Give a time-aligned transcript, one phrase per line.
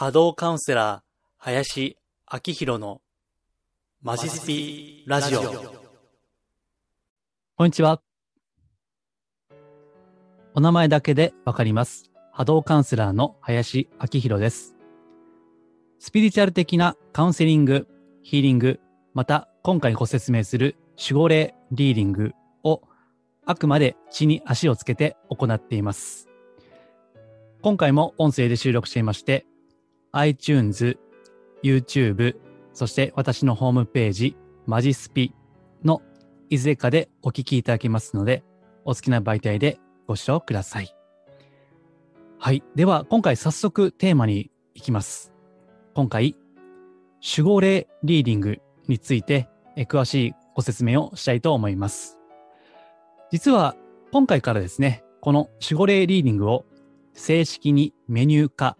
[0.00, 1.02] 波動カウンセラー、
[1.36, 1.98] 林
[2.32, 3.02] 明宏の
[4.00, 5.42] マジスピラジオ。
[7.54, 8.00] こんにちは。
[10.54, 12.10] お名前だけでわかります。
[12.32, 14.74] 波動カウンセラーの林明宏です。
[15.98, 17.86] スピリチュアル的なカウンセリング、
[18.22, 18.80] ヒーリング、
[19.12, 22.32] また今回ご説明する守護霊リーディング
[22.64, 22.80] を
[23.44, 26.30] あくまで地に足をつけて行っています。
[27.60, 29.44] 今回も音声で収録していまして、
[30.12, 30.98] iTunes、
[31.62, 32.36] YouTube、
[32.72, 35.34] そして私のホームページ、マジスピ
[35.84, 36.02] の
[36.48, 38.42] いずれかでお聞きいただけますので、
[38.84, 40.94] お好きな媒体でご視聴ください。
[42.38, 42.62] はい。
[42.74, 45.32] では、今回早速テーマに行きます。
[45.94, 46.36] 今回、
[47.20, 52.18] 守護霊リーディングについて詳しいご説明をしたいと思います。
[53.30, 53.76] 実は、
[54.10, 56.64] 今回からですね、この守護霊リーディングを
[57.12, 58.76] 正式にメニュー化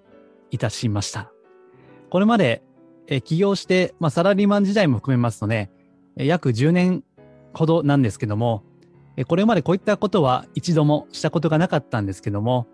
[0.51, 1.33] いたしました。
[2.11, 2.63] これまで
[3.11, 5.71] え起業して、まあ、サラリーマン時代も含めますとね、
[6.17, 7.05] え約10年
[7.53, 8.63] ほどなんですけども、
[9.17, 12.69] えこれまでこういったことは一度もしたことがなかったんですけども、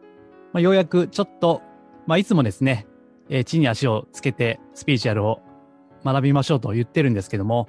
[0.52, 1.62] まあ、ようやくちょっと、
[2.06, 2.86] まあ、いつもですね、
[3.30, 5.40] え地に足をつけてスピリチュアルを
[6.04, 7.68] 学びましょうと言ってるんですけども、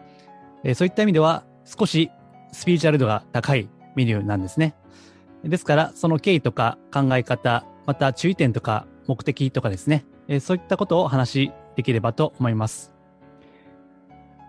[0.66, 2.11] えそういった意味では少し
[2.52, 4.75] スピリチュアル度が高いメニューなんですね。
[5.44, 12.94] ですから、その経緯とか考え方、また注意点とか目的とかですね、えそういったことをお話しできればと思います。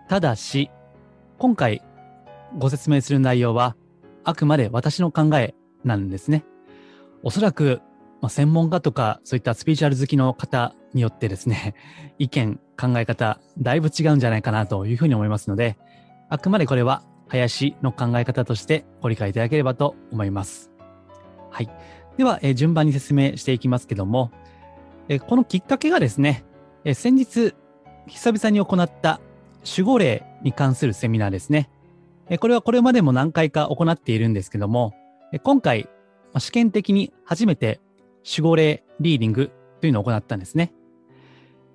[0.07, 0.69] ただし、
[1.37, 1.81] 今回
[2.57, 3.75] ご説明する内容は、
[4.23, 6.43] あくまで私の考えなんですね。
[7.23, 7.81] おそらく、
[8.21, 11.75] まあ、専門家とか、そういったスピリチュアル好きの方によってですね、
[12.17, 15.77] 意見、考え方、だいぶ違うんじゃないかなというふうに思いますので、
[16.29, 20.71] あくまでこれは林の考え方としてご理解いただければと思います。
[21.51, 21.69] はい。
[22.17, 24.31] では、え順番に説明していきますけども、
[25.09, 26.45] えこのきっかけがですね、
[26.85, 27.55] え先日、
[28.05, 29.19] 久々に行った
[29.65, 31.69] 守護霊に関するセミナーですね。
[32.29, 34.93] えこれはこれまでも何回か行っているんですけども、
[35.33, 35.89] え今回、
[36.37, 37.81] 試験的に初めて
[38.23, 39.51] 守護霊リーディング
[39.81, 40.73] というのを行ったんですね。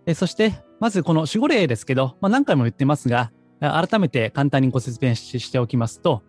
[0.06, 6.22] えそして、まずこの守護霊ですけど、まあ、何回も言ってますが、改めて簡単にご説明しておきますと、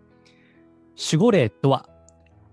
[0.97, 1.87] 守護霊とは、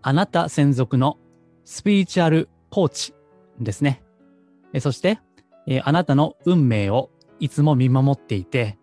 [0.02, 1.16] あなた専属の
[1.64, 3.14] スピリチュアルコーチ
[3.58, 4.02] ですね。
[4.80, 5.20] そして、
[5.66, 8.78] えあなたの運命をいつも見守っていて、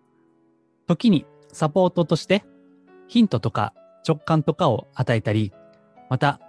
[0.86, 2.44] 時にサポートとして
[3.08, 3.74] ヒントとか
[4.06, 5.52] 直感とかを与えたり、
[6.08, 6.40] また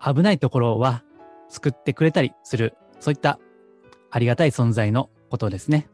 [0.00, 1.02] 危ないところは
[1.48, 3.38] 救ってくれたりする、そういった
[4.10, 5.88] ありがたい存在のことですね。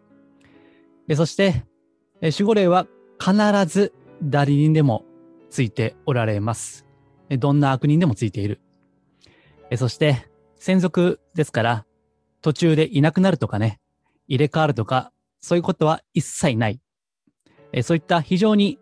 [1.09, 1.65] えそして、
[2.21, 2.87] え守護霊は
[3.19, 3.33] 必
[3.67, 3.93] ず
[4.23, 5.05] 誰にでも
[5.51, 6.87] ついておられます。
[7.31, 8.61] どんな悪人でもついている。
[9.71, 11.87] えそして、専属ですから、
[12.43, 13.81] 途中でいなくなるとかね、
[14.27, 16.81] 入れ替わるとか、そういうことは一切ない。
[17.73, 18.79] えそういった非常に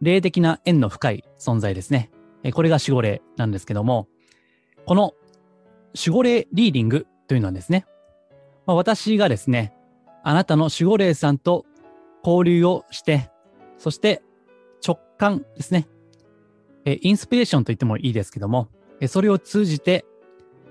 [0.00, 2.10] 霊的な縁の深い存在ですね。
[2.42, 4.08] えこれが守護霊なんですけども、
[4.86, 5.14] この
[5.94, 7.86] 守護霊リーディングというのはですね、
[8.66, 9.74] まあ、私がですね、
[10.24, 11.64] あなたの守護霊さんと
[12.24, 13.30] 交流をして、
[13.78, 14.22] そして
[14.86, 15.88] 直感ですね、
[16.84, 18.68] えインスピレーションと言ってもいいですけども、
[19.00, 20.04] えそれを通じて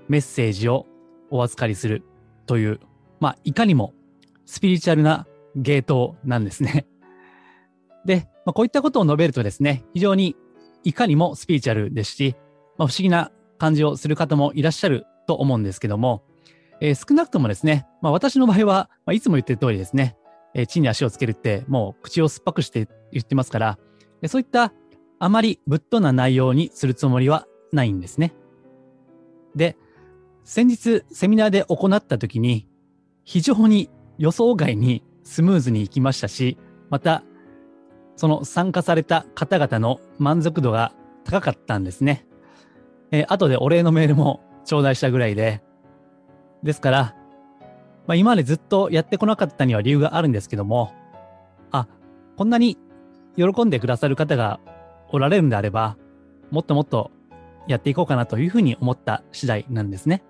[0.08, 0.86] メッセージを
[1.32, 2.04] お預かりする
[2.46, 2.80] という、
[3.20, 3.94] まあ、いかにも
[4.44, 5.26] スピリチュアルな
[5.56, 6.86] ゲートなんですね。
[8.04, 10.36] で、まあ、こういったことを述べるとですね、非常に
[10.84, 12.36] いかにもスピリチュアルですし、
[12.76, 16.22] まあ、不思議な感じをする方もいらっしゃると思うんですけども、
[16.80, 20.16] えー少なくともですね、まあ、私の場合は、ま、いつも言ってる通りですね、
[20.54, 23.78] えー地に足をつけるって、もう口を酸っぱくして言ってますから、
[24.26, 24.72] そういった
[25.18, 28.34] あまりぶっ飛な内容にするつもりはないんですね。
[29.54, 29.76] で、
[30.44, 32.68] 先日セミナーで行った時に、
[33.24, 36.58] 非常に予想外にスムーズにいきましたし、
[36.90, 37.22] また、
[38.16, 40.92] その参加された方々の満足度が
[41.24, 42.26] 高かったんですね。
[43.10, 45.62] えー後でお礼のメールも頂戴したぐらいで、
[46.62, 47.16] ですから、
[48.06, 50.92] まあ、今までずっとやってこなかったには理由があるんですけども、
[51.70, 51.88] あ、
[52.36, 52.78] こんなに
[53.36, 54.60] 喜んでくださる方が
[55.10, 55.96] おられるんであれば、
[56.50, 57.10] もっともっと
[57.66, 60.22] やっていこうかなというふうに思った次第なんですね。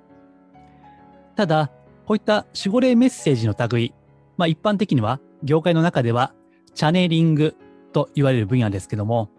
[1.36, 1.70] ただ、
[2.06, 3.94] こういった守護霊メッセージの類、
[4.36, 6.32] まあ一般的には業界の中では
[6.74, 7.56] チャネリング
[7.92, 9.30] と言われる分野ですけども、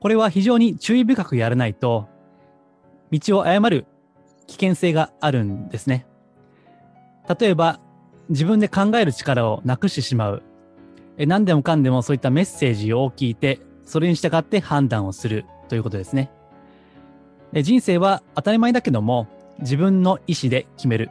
[0.00, 2.08] これは非常に注意深くやらないと、
[3.10, 3.86] 道を誤る
[4.46, 6.06] 危険性があるんですね。
[7.40, 7.80] 例えば、
[8.28, 10.42] 自分で考える力をなくしてしまう。
[11.18, 16.30] 何でもかんでもそういったメッセージを聞いて、それに従って判断をするということですね。
[17.62, 19.28] 人生は当たり前だけども、
[19.60, 21.10] 自分の意思で決める。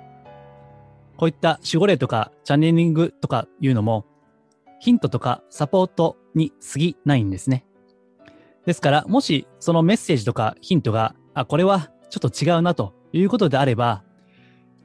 [1.18, 4.06] こういった守護霊とかチャネリングとかいうのも、
[4.80, 7.65] ヒントとかサポートに過ぎないんですね。
[8.65, 14.03] ですから、もしそのメッセージとかヒントが、あ、これはちょっと違うなということであれば、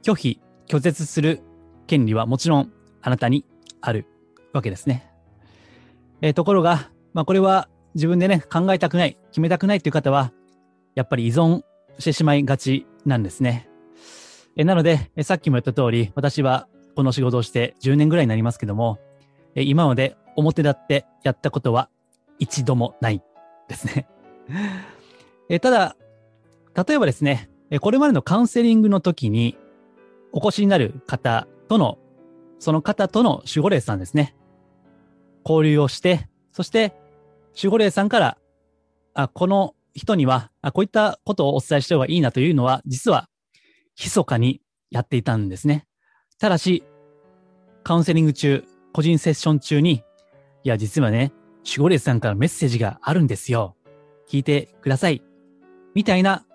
[0.03, 1.41] 拒否、拒絶する
[1.87, 2.71] 権利はもちろん
[3.01, 3.45] あなたに
[3.81, 4.05] ある
[4.53, 5.11] わけですね。
[6.21, 10.31] えー、ところが、まあこれは自分でね、考えたくない、決めたくないという方は、
[10.95, 11.61] やっぱり依存
[11.99, 13.69] してしまいがちなんですね。
[14.55, 18.99] え、なので、え、さっきも言った通り、私はこの仕事をして10年ぐらいになりますけども、
[19.55, 21.89] え、今まで表立ってやったことは
[22.39, 23.21] 一度もない
[23.67, 24.07] ですね。
[25.49, 25.95] え、ただ、
[26.87, 27.49] 例えばですね、
[27.81, 29.57] これまでのカウンセリングの時に
[30.33, 31.97] お越しになる方との、
[32.59, 34.35] その方との守護霊さんですね。
[35.45, 36.93] 交流をして、そして
[37.55, 38.37] 守護霊さんから、
[39.13, 43.29] あ、この人にはあ、こういったことをお伝えした方がいいなというのは、実は、
[43.99, 45.85] 密かにやっていたんですね。
[46.39, 46.83] ただし、
[47.83, 50.03] カウンセリング中、個人セッション中に、
[50.63, 51.33] いや、実はね、
[51.65, 53.75] 守護霊さんからメッセージがあるんですよ。
[54.29, 55.21] 聞いてください。
[55.93, 56.45] みたいな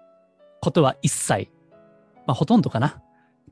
[0.60, 1.48] ことは一切、
[2.26, 3.02] まあ、ほとんどかな。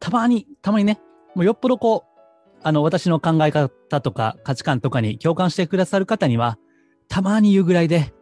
[0.01, 1.01] たまに、たまにね、
[1.35, 6.59] もうよっぽどこう、あの、私の考え方とか価値観とかに共感してくださる方には、
[7.09, 8.15] たまに言うぐらいで、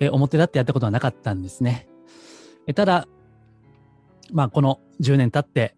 [0.00, 1.88] え表立ってやったことはなかったんですね。
[2.66, 3.08] えただ、
[4.32, 5.76] まあ、この10年経って、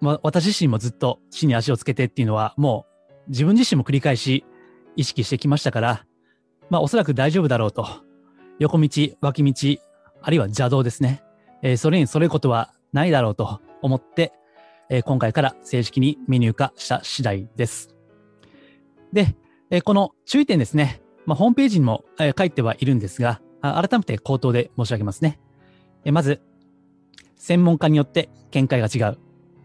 [0.00, 2.86] まあ、私自身もずっと地に足をつけてっていうのは、も
[3.26, 4.44] う自分自身も繰り返し
[4.96, 6.06] 意識してきましたから、
[6.70, 7.86] まあ、おそらく大丈夫だろうと。
[8.58, 8.88] 横道、
[9.20, 9.78] 脇道、
[10.22, 11.22] あるいは邪道ですね。
[11.62, 14.32] えー、それにそれることはないだろうと思って、
[14.90, 17.94] えー、今回から正式にメニュー化した次第です。
[19.12, 19.34] で、
[19.70, 21.03] えー、この注意点ですね。
[21.26, 25.38] まあ、ホームページにも、えー、書いてはいるんですが、改めて口頭で申し上げますね。
[26.04, 26.40] えー、まず、
[27.36, 29.18] 専門家によって見解が違う。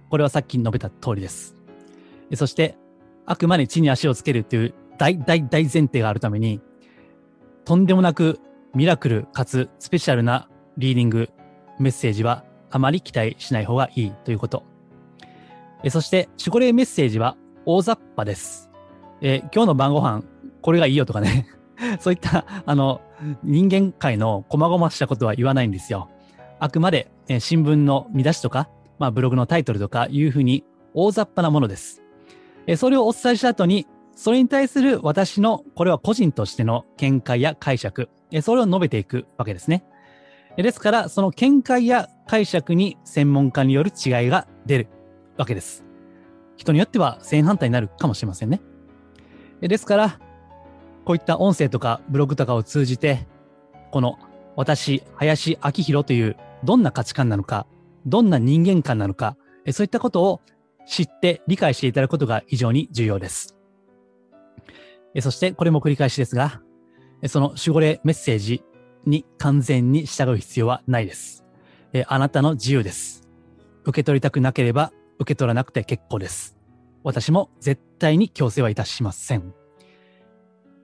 [0.09, 1.55] これはさっき述べた通りです。
[2.29, 2.77] えー、そして、
[3.25, 6.61] あくまで地に足をつけるという大大大前提があるために、
[7.65, 8.39] とんでもなく
[8.73, 11.29] ミラクルかつスペシャルなリーディング、
[11.77, 14.63] メッセージはあまり期待しない方がいいということ。
[15.83, 18.69] えそして、守護霊メッセージは大雑把です。
[19.21, 20.23] え今日の晩ご飯、
[20.61, 21.47] これがいいよとかね
[21.99, 23.01] そういった、あの、
[23.43, 26.09] 人間界の細々したことは言わないんですよ。
[26.59, 32.03] あくまで、え新聞の見出しとか、まあ、ブログのタイトルとかいうふうに大雑把なものです。
[32.67, 39.85] えそれをお伝えした後に、それに対する私の、これは個人としての見解や解釈、えそれを述べていくわけですね。
[40.57, 44.87] ですから、その見解や解釈に専門家による違いが出る
[45.37, 45.85] わけです。
[46.57, 48.59] 人によっては正反対になるかもしれませんね。
[49.61, 50.19] ですから、
[51.09, 53.25] こういった音声とかブログとかを通じて、
[53.89, 54.19] この
[54.55, 57.65] 私、林明宏というどんな価値観なのか、
[58.05, 59.35] どんな人間観なのか、
[59.71, 60.39] そういったことを
[60.85, 63.57] 知って理解していただくことが非常に重要です。
[65.19, 66.61] そして、これも繰り返しですが、
[67.25, 68.63] その守護霊メッセージ
[69.07, 71.43] に完全に従う必要はないです。
[72.05, 73.27] あなたの自由です。
[73.83, 76.55] 受け取りたくなければ受け取らなくて結構です。
[77.03, 79.55] 私も絶対に強制はいたしません。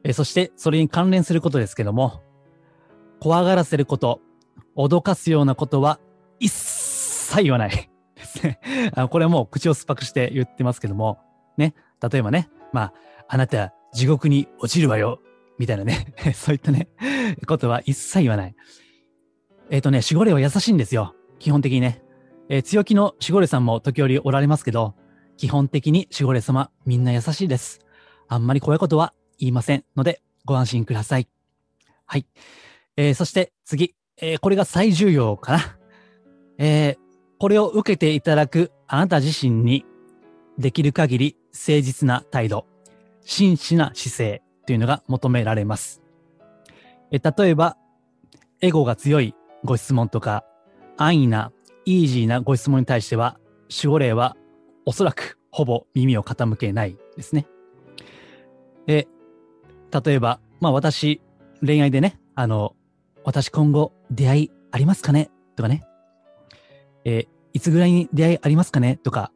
[0.07, 2.21] えそして、それに関連することですけども、
[3.19, 4.21] 怖がらせること、
[4.75, 5.99] 脅かすようなことは
[6.39, 7.71] 一切言わない
[8.15, 8.59] ですね。
[9.09, 11.17] これはもう口を酸っぱくして言ってますけども、
[11.57, 11.73] ね、
[12.07, 12.93] 例えばね、まあ、
[13.27, 15.21] あなた地獄に落ちるわよ、
[15.57, 16.87] みたいなね、 そういったね、
[17.47, 18.55] ことは一切言わない。
[19.71, 21.15] えっ、ー、とね、守護霊は優しいんですよ。
[21.39, 22.03] 基本的にね。
[22.47, 24.93] えー、強気の守護霊さんも時折おられますけど、
[25.35, 27.79] 基本的に守護霊様みんな優しいです。
[28.27, 31.27] あんまり怖いことは言いませんのでご安心ください。
[32.05, 32.25] はい。
[32.97, 35.77] えー、そして次、えー、これが最重要かな。
[36.57, 36.97] えー、
[37.39, 39.85] これを受けていただくあなた自身に
[40.57, 42.65] できる限り誠実な態度、
[43.21, 46.01] 真摯な姿勢というのが求められます。
[47.11, 47.77] えー、例えば、
[48.61, 50.45] エゴが強いご質問とか、
[50.97, 51.51] 安易な
[51.85, 53.37] イージーなご質問に対しては、
[53.69, 54.37] 守護霊は
[54.85, 57.47] おそらくほぼ耳を傾けないですね。
[58.85, 59.07] で、
[60.03, 61.21] 例えば、まあ私、
[61.65, 62.75] 恋愛でね、あの、
[63.23, 65.29] 私今後出会いありますかね？
[65.55, 65.85] とかね。
[67.05, 68.97] えー、いつぐらいに出会いありますかね？
[68.97, 69.31] とか、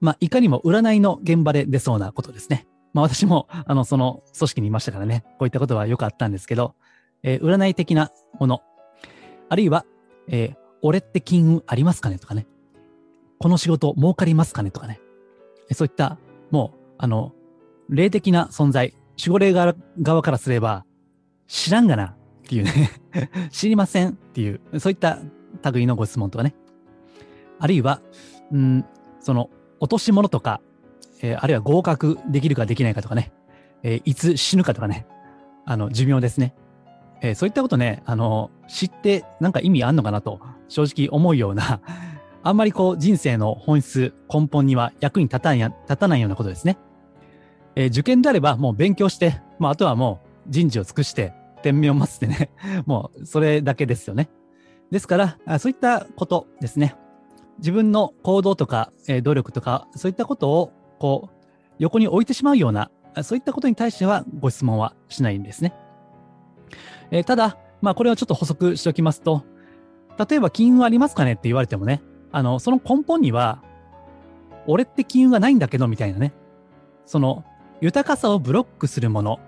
[0.00, 2.66] まあいかにも占いの現場で出そうなことですね。
[2.92, 6.74] まあ私も、あの、その組織にいましたからね、こういったことはよくあったんですけど、
[7.22, 8.62] えー、占い的なもの、
[9.48, 9.86] あるいは、
[10.28, 12.18] えー、俺って金運ありますかね？
[12.18, 12.46] とかね。
[13.38, 14.70] この仕事儲かりますかね？
[14.70, 15.00] とかね。
[15.72, 16.18] そういった、
[16.50, 17.32] もう、あの、
[17.88, 20.84] 霊的な存在、守護霊側からすれば、
[21.46, 22.16] 知らんがなっ
[22.48, 22.90] ていうね
[23.52, 25.20] 知りませんっていう、そういった
[25.70, 26.54] 類のご質問とかね。
[27.60, 28.00] あるいは、
[28.50, 28.84] うん、
[29.20, 29.48] その、
[29.78, 30.60] 落とし物とか、
[31.22, 33.32] えーあるいは合格できるかできないかとかね、
[33.84, 35.06] えーいつ死ぬかとかね、
[35.64, 36.54] あの、寿命ですね。
[37.20, 41.80] えーそういったことね、あの、知ってなんか意味あんのかなと、正直思うような、
[42.42, 46.76] あんまりこう人生の本質、根本には役に立たんや立たないようなことですね。
[47.76, 52.50] えー受験であればもう勉強して、まあ、あとはもう人事を尽くして、天命を待つってね、
[52.86, 54.28] もうそれだけですよね。
[54.90, 56.96] ですから、そういったことですね。
[57.58, 61.36] 自分の行動とか、えー努力とか、そういったことを、こう、
[61.78, 62.90] 横に置いてしまうような、
[63.22, 65.74] そういったことに対してはご質問はしないんですね。
[67.10, 69.44] えーただ、まあ、これをちょっと補足しておきますと、
[70.28, 73.62] 例えば金運ありますかねって言われてもね、あの、その根本には、
[74.66, 76.32] 俺って金運がないんだけど、みたいなね。
[77.04, 77.44] その、
[77.82, 79.40] 豊かさをブロックするもの、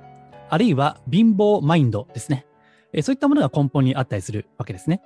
[0.50, 2.44] あるいは貧乏マインドですね。
[3.00, 5.00] そういったものが根本にあったりするわけですね。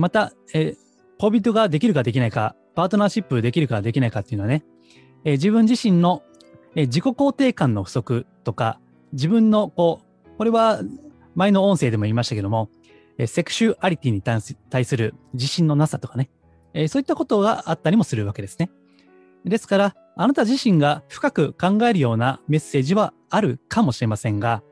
[0.00, 0.88] また、えー
[1.20, 4.64] 恋人ができるかできないか、パートナーシップできるかできないかっていうのはね、
[5.24, 6.22] 自分自身の、
[6.76, 8.78] 自己肯定感の不足とか、
[9.12, 10.80] 自分の、こう、これは
[11.34, 12.70] 前の音声でも言いましたけども、
[13.26, 16.30] セクシュアリティに対する自信のなさとかね、
[16.86, 18.70] そういったことがあったりもするわけですね。
[19.44, 24.62] ですから、あなた自身が深く考えるようなメッセージはあるかもしれませんが、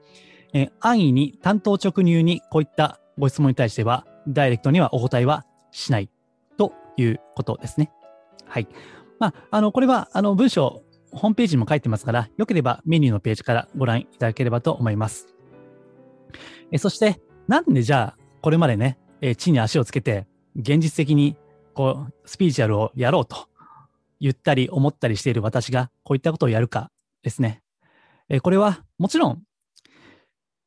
[0.52, 6.10] え安易に単刀直入にこういったご質問に対しては、ダイレクトにはお答えはしない
[6.56, 7.90] ということですね。
[8.46, 8.68] はい。
[9.18, 10.82] まあ、あの、これは、あの、文章、
[11.12, 15.28] ホームページにも書いてますから、よければメニューのページからご覧いただければと思います。
[16.72, 21.36] えそして、なんでじゃあ、これまでね、え地に足をつけて、現実的に、
[21.74, 23.48] こう、スピリチュアルをやろうと
[24.20, 26.90] 言ったり思ったりしている私が、こういったことをやるか
[27.22, 27.62] ですね。
[28.28, 29.42] えこれは、もちろん、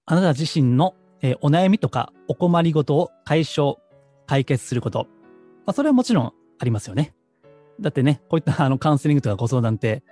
[0.05, 3.77] あなた自身の、えお悩みとかお困りごとを解消、
[4.25, 5.07] 解決すること。
[5.65, 7.13] まあ、それはもちろんありますよね。
[7.79, 10.03] だってね、こういった あのカウンセリングとかご相談って、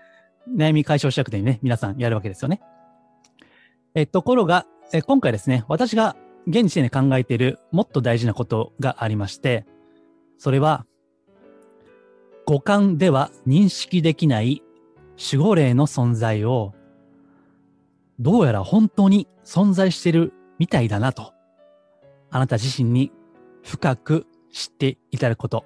[0.50, 2.62] 悩み解消したくてね、皆さんやるわけですよね。
[3.96, 6.16] えところが、え今回ですね、私が
[6.48, 9.66] 現時点で考えているもっと大事なことがありまして、
[10.38, 10.86] それは、
[12.50, 14.64] 五感では認識できない
[15.32, 16.74] 守護霊の存在を、
[18.20, 21.34] どうやら本当に存在してるみたいだなと、
[22.32, 23.12] あなた自身に
[23.64, 25.66] 深く知っていただくこと、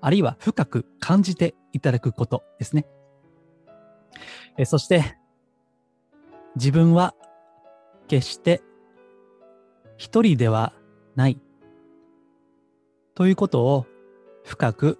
[0.00, 2.84] あるいは深く感じていただくことですね。
[4.56, 5.16] えそして、
[6.56, 7.14] 自分は
[8.08, 8.60] 決して
[9.96, 10.72] 一人では
[11.14, 11.40] ない
[13.14, 13.86] ということを
[14.44, 14.98] 深く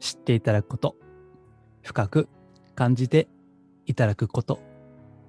[0.00, 0.96] 知っていただくこと、
[1.82, 2.28] 深く
[2.74, 3.28] 感じて
[3.86, 4.60] いただくこと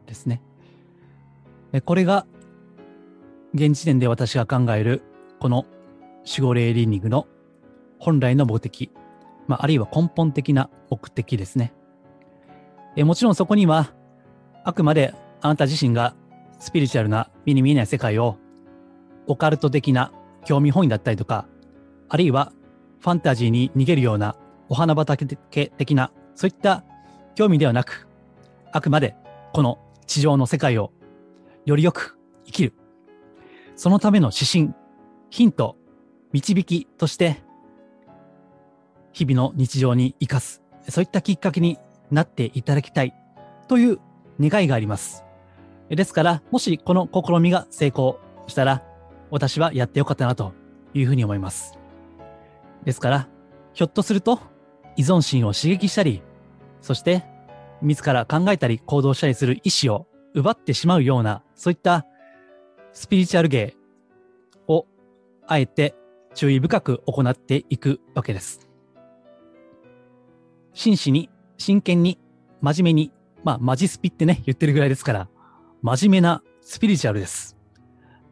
[0.06, 0.42] ですね。
[1.86, 2.26] これが
[3.54, 5.02] 現時点で私が考える
[5.40, 5.66] この
[6.26, 7.28] 守護霊リーディングの
[8.00, 8.92] 本来の目的、
[9.48, 11.74] まあ、あるいは根本的な目的ですね。
[12.96, 13.94] えもちろんそこには、
[14.64, 16.16] あくまであなた自身が
[16.60, 18.38] スピリチュアルな目に見えない世界を
[19.28, 20.12] オカルト的な
[20.46, 21.48] 興味本位だったりとか、
[22.10, 22.52] あるいは
[23.00, 24.36] ファンタジーに逃げるような
[24.70, 26.86] お花畑的なそういった
[27.36, 28.08] 興味ではなく、
[28.72, 29.16] あくまで
[29.52, 30.92] この地上の世界を
[31.66, 32.74] よりよく生きる。
[33.76, 34.74] そのための指針、
[35.30, 35.76] ヒント、
[36.32, 37.42] 導きとして、
[39.12, 41.78] 日々の日常に生かす、そういったきっかけに
[42.12, 43.14] なっていただきたい
[43.68, 44.00] という
[44.40, 45.24] 願いがあります。
[45.90, 48.84] ですから、もしこの試みが成功したら、
[49.32, 50.54] 私はやってよかったなと
[50.94, 51.78] いうふうに思います。
[52.84, 53.28] ですから、
[53.74, 54.40] ひょっとすると
[55.00, 56.22] 依存心を刺激したり、
[56.82, 57.24] そして
[57.82, 62.06] 自ら考えたり行動したりする意志を奪ってしまうような、そういった
[62.92, 63.78] スピリチュアル芸
[64.68, 64.88] を
[65.48, 65.96] あえて
[66.36, 68.68] 注意深く行っていくわけです。
[70.74, 72.20] 真摯に、真剣に、
[72.60, 73.14] 真面目に、
[73.46, 75.30] まあ、マジスピってね、言ってるぐらいですから、
[75.82, 77.56] 真面目なスピリチュアルです。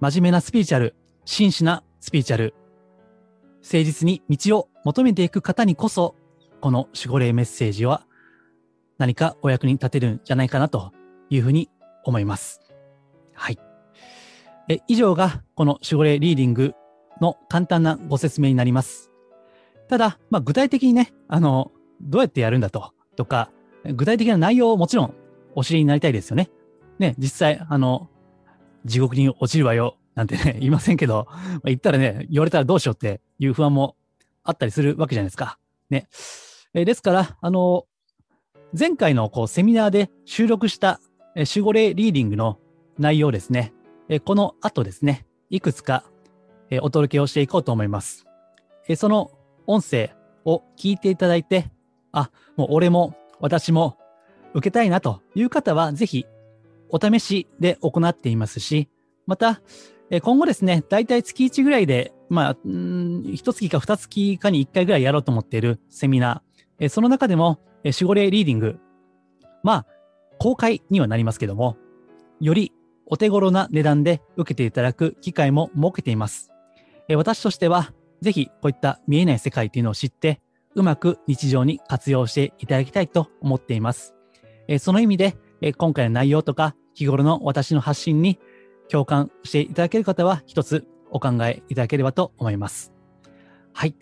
[0.02, 2.54] 真面目なスピリチュアル、真摯なスピリチュアル、
[3.64, 6.16] 誠実に道を求めていく方にこそ、
[6.62, 8.06] この守護霊メッセージは
[8.98, 10.92] 何かお役に立てるんじゃないかなと
[11.30, 11.70] いうふうに
[12.04, 12.62] 思います。
[13.34, 13.60] はい。
[14.70, 16.74] え以上がこの守護霊リーディング
[17.22, 19.12] の簡単なご説明になります。
[19.88, 21.72] ただ、まあ、具体的にね、あの、
[22.02, 23.52] どうやってやるんだと、とか、
[23.86, 25.14] 具体的な内容をもちろん
[25.56, 26.50] お知りになりたいですよね。
[27.00, 28.10] ね、実際、あの、
[28.86, 33.96] 地獄に落ちるわよ、なんてね、 言いませんけど、まあ、言ったらね、言われたらどうしようっていう不安も
[34.44, 35.58] あったりするわけじゃないですか。
[35.90, 36.08] ね。
[36.80, 37.86] えですから、あの、
[38.78, 41.00] 前回のこうセミナーで収録した
[41.36, 42.60] え守護霊リーディングの
[43.00, 43.74] 内容ですね。
[44.10, 46.04] えこの後ですね、いくつか
[46.70, 48.28] えお届けをしていこうと思います。
[48.88, 49.32] えその
[49.66, 50.12] 音声
[50.46, 51.72] を聞いていただいて、
[52.12, 53.98] あ、もう俺も私も
[54.54, 56.28] 受けたいなという方は、ぜひ
[56.90, 58.88] お試しで行っていますし、
[59.26, 59.62] また、
[60.22, 62.58] 今後ですね、だいたい月1ぐらいで、まあ、
[63.26, 66.47] 一月か二月かに一回ぐらいやろうと思っているセミナー
[66.90, 68.80] その中でも、守護霊リーディング、
[69.64, 69.86] まあ、
[70.40, 71.78] 公開にはなりますけども、
[72.40, 72.72] より
[73.06, 76.52] お手頃な値段で受けていただく機会も設けています。
[77.16, 80.42] 私としては、ぜひこういった見えない世界というのを知って、
[80.76, 84.14] うまく日常に活用していただきたいと思っています。
[84.80, 85.36] その意味で、
[85.78, 88.40] 今回の内容とか、日頃の私の発信に
[88.90, 92.94] 共感していただける方は、一つお考えいただければと思います。
[93.74, 93.96] はい。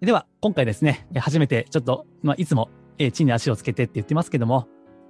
[0.00, 4.66] では、今回ですね、初めてちょっと、まあ、いつもえ地に足をつけてって言ってますけども、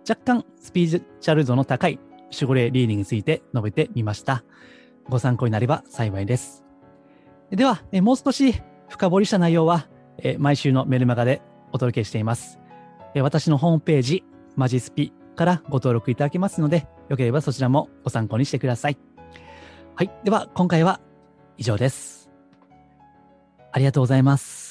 [0.09, 2.01] 若干スピーチャル度の高い
[2.33, 4.43] 守護霊リーディングについて述べてみました。
[5.09, 6.65] ご参考になれば幸いです。
[7.51, 9.89] では、もう少し深掘りした内容は、
[10.39, 11.41] 毎週のメルマガで
[11.73, 12.59] お届けしています。
[13.15, 14.25] 私のホームページ、
[14.57, 18.99] マジスピからご登録いただけますので、よければそちらもご参考にしてください。
[19.95, 20.11] はい。
[20.25, 21.01] では、今回は
[21.59, 22.29] 以上です。
[23.73, 24.70] ありがとうございます。